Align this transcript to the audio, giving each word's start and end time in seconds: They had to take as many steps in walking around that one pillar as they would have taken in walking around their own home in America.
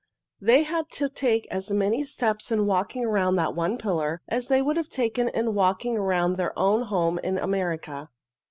They 0.41 0.63
had 0.63 0.89
to 0.93 1.09
take 1.09 1.45
as 1.51 1.69
many 1.69 2.03
steps 2.05 2.51
in 2.51 2.65
walking 2.65 3.05
around 3.05 3.35
that 3.35 3.53
one 3.53 3.77
pillar 3.77 4.23
as 4.27 4.47
they 4.47 4.59
would 4.59 4.75
have 4.75 4.89
taken 4.89 5.29
in 5.29 5.53
walking 5.53 5.95
around 5.95 6.37
their 6.37 6.57
own 6.57 6.81
home 6.87 7.19
in 7.19 7.37
America. 7.37 8.09